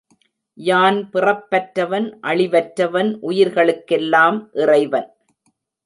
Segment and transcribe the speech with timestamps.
[0.57, 5.09] யான் பிறப்பற்றவன், அழிவற்றவன், உயிர்களுக்கெல்லாம் இறைவன்.